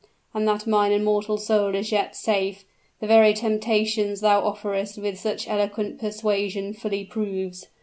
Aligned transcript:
And 0.33 0.47
that 0.47 0.65
mine 0.65 0.91
immortal 0.93 1.37
soul 1.37 1.75
is 1.75 1.91
yet 1.91 2.15
safe, 2.15 2.65
the 2.99 3.05
very 3.05 3.35
temptations 3.35 4.21
thou 4.21 4.41
offerest 4.41 4.97
with 4.99 5.19
such 5.19 5.47
eloquent 5.47 5.99
persuasion 5.99 6.73
fully 6.73 7.05
proves! 7.05 7.67